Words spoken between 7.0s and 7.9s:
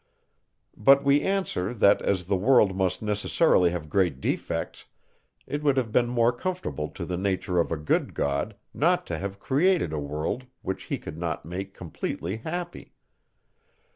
the nature of a